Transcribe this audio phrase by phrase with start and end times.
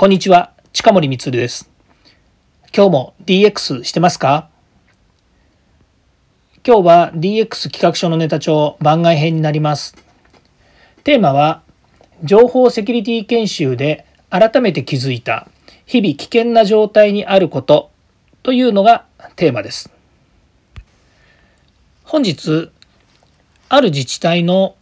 [0.00, 1.68] こんにちは、近森光です。
[2.72, 4.48] 今日も DX してますか？
[6.64, 9.96] 今日は DX 企画書のネタ帳番外編になります。
[11.02, 11.62] テーマは、
[12.22, 15.48] 情報セキュリティ研修で改めて気づいた
[15.84, 17.90] 日々危険な状態にあること
[18.44, 19.04] というのが
[19.34, 19.90] テーマです。
[22.04, 22.70] 本日、
[23.68, 24.76] ある自治体の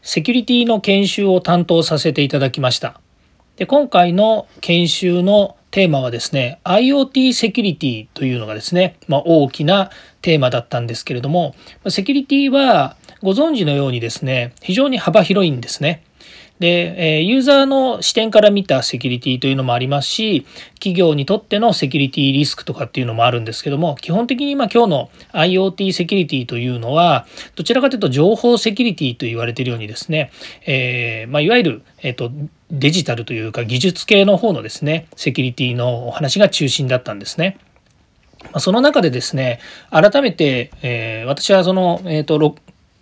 [0.00, 3.02] セキュリティの研修を担当させていただきました。
[3.56, 9.90] で今回の研修のテーマはですね IoT セキュリティというのがですね、まあ、大きな
[10.22, 11.54] テーマだったんですけれども
[11.88, 16.05] セキュリティはご存知のようにですね非常に幅広いんですね。
[16.58, 30.30] で、えユーザーの視点から見たセキュリティというのもありますし、企業にとってのセキュリティリスクとかっていうのもあるんですけども、基本的に今今日の IoT セキュリティというのは、どちらかというと情報セキュリティと言われているようにですね、
[30.66, 32.30] えー、まあ、いわゆる、えっ、と、
[32.70, 37.58] デジタルというか技術系の方のですね、セキュリティのお話が中心だったんですね。
[38.58, 42.56] その中でですね、改めて、えー、私はその、えっ、ー、と、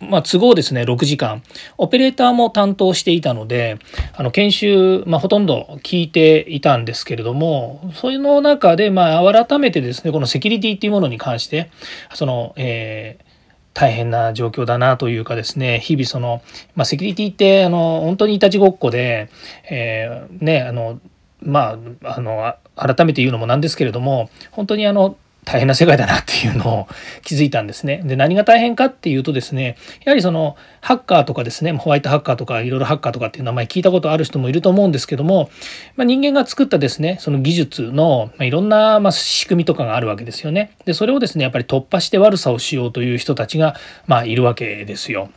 [0.09, 1.43] まあ、都合ですね、6時間、
[1.77, 3.77] オペレーターも担当していたので、
[4.13, 11.69] あの、研修、まあ、ほとんど聞いていたんですけれども、その中で、まあ、改めてですね、このセキュリティっていうものに関して、
[12.13, 13.25] その、えー、
[13.73, 16.41] 大変な状況だなというかですね、日々その、
[16.75, 19.29] まあ、セキュリティって、あの、本当にいたちごっこで、
[19.69, 20.99] えー、ね、あの、
[21.41, 26.87] まあ、あの、改めて言うのもなんですけれども、本当にあの、大変な世界だなっていうのを
[27.23, 28.01] 気づいたんですね。
[28.03, 35.49] で、何が大変かっていうとですね、やはりそのハッカーとかですね、ホワイトハッカーとかいろいろハッカーとかっていう名前聞いたことある人もいると思うんですけども、
[35.95, 40.75] まあ、人間が作ったですね、その技術の、まあ、いろんな、ま仕組みとかがあるわけですよね。
[40.85, 43.75] で、それをですね、やっぱり突破して悪さをしようという人たちが、
[44.07, 45.29] まあ、いるわけですよ。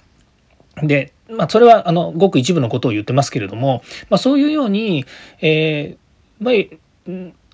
[0.83, 5.05] で、まあ、それはあのごく一部のことを言ってますけれども、まあ、そういうように、
[5.41, 6.09] えー
[6.41, 6.55] まあ、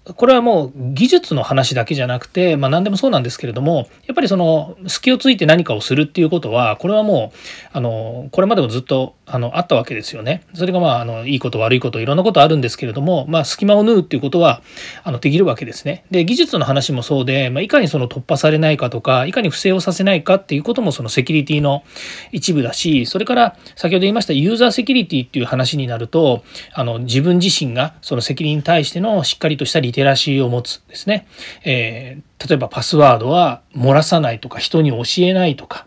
[0.05, 7.39] これはもう技術の話だけじゃなくて、まあ何でもそうなんですけれども、やっぱりその隙をついて何かをするっていうことは、これはもう、
[7.73, 10.43] あの、これまでもずっとあのあったわけですよね。
[10.55, 14.63] それがまあ、あの、いいこと悪いこといろんなことあるんですけれども、まあ隙間を縫うっていうことは、
[15.03, 16.05] あの、できるわけですね。
[16.11, 21.85] で、技術の話もそうで、まあいかにその突破されないかとか、いかに不正をさせないかっていうこともそのセキュリティの
[22.33, 31.27] 一部だし、それから先ほど言いましたユーザーセキュリティっていう話になると、あの、自分自身がそのセキュリティに対してのしっかりとしたリテラシーを持つですね、
[31.65, 35.87] えー、例えばパスワードは漏らさないとか人に教えないとか、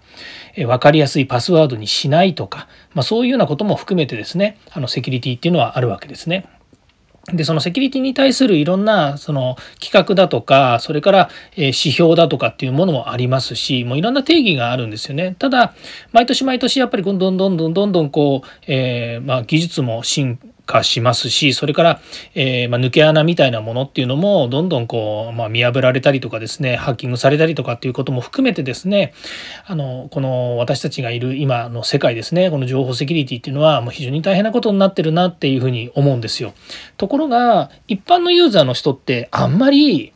[0.65, 6.49] 分かりやすいパスワードにしないとか、まあ、そういうようなことも含めてですねあのセキュリティっていうのはあるわけですね。
[7.33, 15.35] で、そのセキュリティに対するいろんなその企画だとか、それから指標だとかっていうものもありますし、もういろんな定義があるんですよね。
[15.37, 15.73] ただ、
[16.13, 22.01] 毎年毎年やっぱりどんどんどんどんどんどんこう、えー、まあ技術も進化しますしそれから、
[22.35, 29.13] えー、まあ、抜け穴みたいなものっていうのもどんどんこう、まあ、見破られたりとかですねハッキングされたりとかっていうことも含めてですね
[29.65, 36.53] あのこの私たちがいる今の世界ですねこの情報セキュリティっていうのはもう非常に大変なことになってるなっていうふうに思うんですよ。
[36.97, 40.13] ところが一般のユーザーの人ってあんまり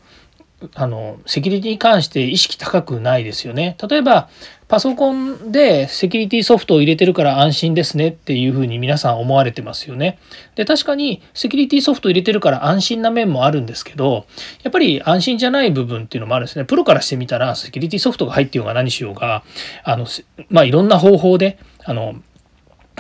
[0.76, 3.78] あのセキュリティに関して意識高くないですよね。
[3.88, 4.30] 例えば
[4.68, 10.18] パソコンでセキュリティソフトを入れてるから安心ですねっていうふうに皆さん思われてますよね。
[10.56, 14.26] で確かにセキュリティソフト入れてるから安心な面もあるんですけど
[14.64, 16.66] やっぱり安心じゃない部分っていうのもあるんですね。
[16.66, 19.44] プロからしてみたらセキュリティソフトが入ってようが何しようが
[19.84, 20.08] あの
[20.50, 22.16] まあいろんな方法であの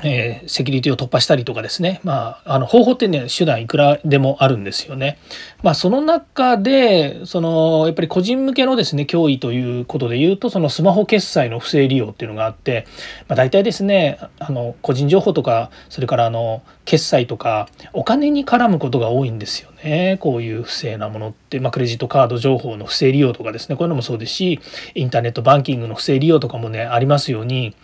[0.04, 5.18] えー、セキュリティを突破したりとかですね、まあ、あの方法ってね手段いくらでもあるんですよね。
[5.64, 12.88] まあ、その中でそのやっぱり個人向けのですね脅威ということで言うとそのスマホ決済の不正利用っていうのがあって、
[13.28, 24.60] まあ、大体ですねあの個人情報とかそれからあの決済とかお金に絡むことが多いんですよねこういう不正なものって、まあ、クレジットカード情報の不正利用とかですねこういうのもそうですし
[24.96, 27.76] インターネットバンキングの不正利用とかもねありますように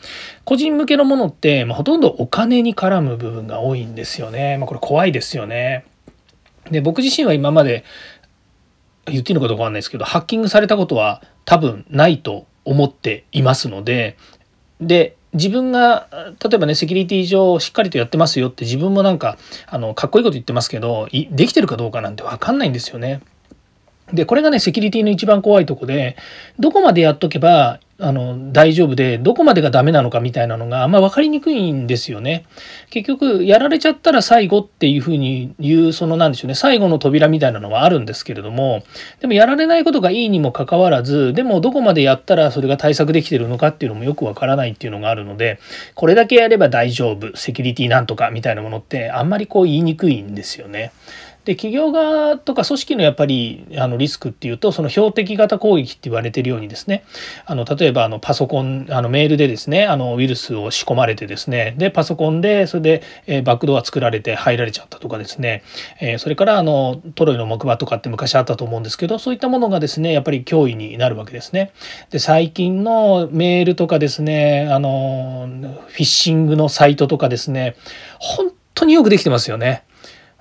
[0.46, 5.86] 個人向けのものって、まあ、ほとんどお金に絡む部分が多いんですよね、まあ、これ怖いですよね。
[6.72, 7.83] で僕自身は今まで
[9.06, 14.18] 言っていいのかどうかわかんないですけどハッキングされたことは多分ないと思っていますので
[14.81, 19.38] で自分が例えばねセキュリティ上しっかりとやってますよって自分もなんか
[19.68, 23.22] あのかっこいいこと言ってますけどできてるかどうかなんて分かんないんですよね。
[24.13, 26.16] でこれがねセキュリティの一番怖いとこで
[26.60, 32.46] どこまでやっとけばあの大丈夫でどこまでがダメなのかみたいなのがあんま分かりにくいんですよね。
[32.92, 38.84] 結局やられちゃったら最後っていうふうに言うそのなんでしょうね最後の扉みたいなのはあるんですけれども
[39.20, 45.60] でもやられないことがいいにもかかわらずでもどこまでやったらそれが対策できてるのかっていうのもよく分からないっていうのがあるので
[45.96, 50.92] これだけやれば大丈夫セキュリティなんとかみたいなものってあんまりこう言いにくいんですよね。
[51.48, 57.06] で企業側とか組織のやっぱりあのリスクっていうとその標的型攻撃って言われてるようにですね
[57.46, 65.64] あの例えばあのパソコンあのメールでですねあのウイルスを仕込まれてですねでパソコンでそれで、えー、バックドア作られて入られちゃったとかですね、
[66.02, 71.72] えー、それからあのトロイの木馬とかって昔あったと思うんですけどそういったものがですねやっぱり脅威になるわけですね。
[72.10, 75.48] で最近のメールとかですねあの
[75.88, 77.78] フィッシングのサイトとかですね
[78.20, 79.87] 本当によくできてますよね。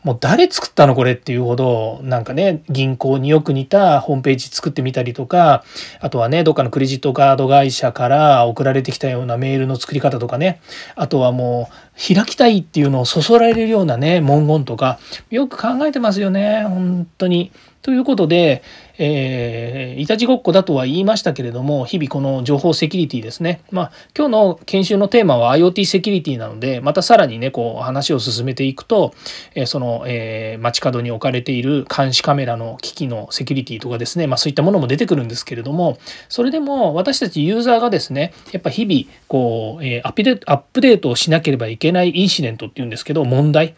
[0.06, 5.64] もう誰作ったのこれっていうほどなんかね銀行によく似たホームページ作ってみたりとか
[5.98, 10.60] あとはねどっかのクレジットカード会社から送られてきたようなメールの作り方とかね
[10.94, 17.50] あとはもう開きたいっていうのをそそられるようなね文言とかよく考えてますよね本当に。
[17.86, 18.64] ということで、
[18.98, 23.60] えー、いたちごっこだとは言いましたけれども、日々この情報セキュリティですね。
[23.70, 29.14] まあ、今日の研修のテーマは IoT セキュリティなので、またさらにね、こう話を進めていくと、
[29.54, 35.96] えー、その、えー、街角に置かれている監視カメラの機器のセキュリティとかですね、まあそういったものも出てくるんですけれども、
[36.28, 43.76] それでも私たちユーザーがですね、やっぱ日々、こう、えー、アップデアップデートをしなければいけないインシデントっていうんですけど、問題。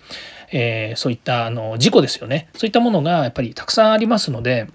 [0.52, 4.68] えー、そういったあの事故ですよねそういったものがやっぱりたくさんありますので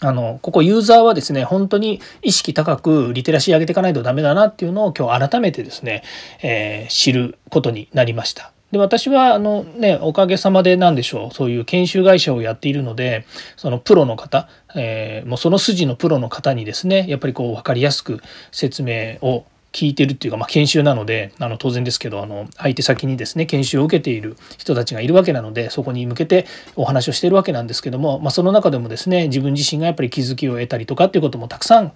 [0.00, 6.02] あのここユーザーはですね本当に意識高くリテラシー上げていかないとダメだなっていうのを今日改めてですね、
[6.42, 8.52] えー、知ることになりました。
[8.72, 13.26] で私はあのねおかげさまで何でしょうそういう研修会社をやっているので
[13.56, 18.20] そのプロの方、えー、もうその筋のプロの方にですねやっぱりこう分かりやすく
[18.50, 26.46] 説明を聞いてるっていうか、まあ、研修なのであの当然ですけどあの相手先にですね研修を受けている人たちがいるわけなのでそこに向けて
[26.76, 31.92] お話をしているわけなんですけども、まあ、その中でもですね自分自身がやっぱり気づきを得たりとかっていうこともたくさん、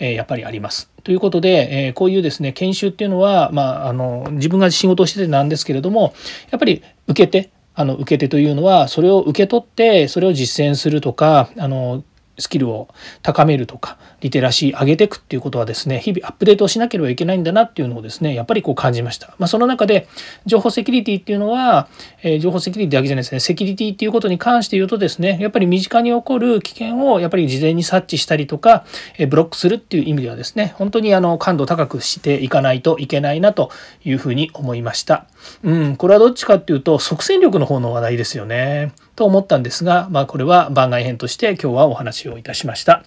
[0.00, 0.90] え、やっぱりあります。
[1.04, 6.14] ということで、え、こういうですね研修っていうのは、まあ、あの自分が仕事をしててなんですけれども
[6.50, 12.04] やっぱり受けてあの受け手というのはそれを受け取ってそれを実践するとかあの
[12.40, 12.88] スキルを
[13.22, 20.08] 高めるとかリテラシー上げていくっていうことはですね日々アップデートをしなければいけないんだなっていうのをですねやっぱりこう感じました、まあ、その中で
[20.46, 21.88] 情報セキュリティっていうのは、
[22.22, 28.84] えー、情報セキュリティだけじゃないですねセキュリティっていうことに関して言うとですねやっぱり身近に起こる危険をやっぱり事前に察知したりとか、
[29.18, 33.70] えー、ブロックするっていう意味ではですね本当にあの感度高くしていかないといけないなと
[34.04, 35.26] いうふうに思いました。
[35.62, 38.92] うんこれはどっちかっていうと即戦力の方の話題ですよね。
[39.16, 43.04] と思ったんですが、まあ、これは番外編として今日はお話をいたしました。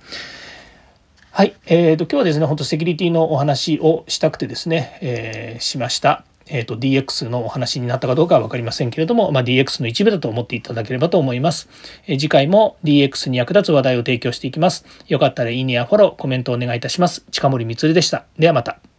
[1.31, 6.25] はい、えーと、今日はですね、本当セキュリティのお話をしたくてですね、えー、しました。
[6.47, 11.69] えーと、DX のお話になったかどうかは分かりませんけれども、まあ、DX の一部だと思っていただければと思います、
[12.05, 14.85] えー、次回も DX に役立つ話題を提供していきます。
[15.07, 17.25] よかったらいいねやフォロー、コメントをお願いいたします。
[17.31, 18.25] 近森光でした。
[18.37, 18.92] ではまた。